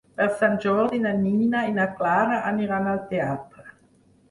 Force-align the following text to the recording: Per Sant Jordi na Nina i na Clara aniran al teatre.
Per 0.19 0.25
Sant 0.37 0.55
Jordi 0.63 1.01
na 1.03 1.11
Nina 1.25 1.61
i 1.73 1.77
na 1.77 1.87
Clara 2.01 2.41
aniran 2.55 2.91
al 2.95 3.01
teatre. 3.15 3.71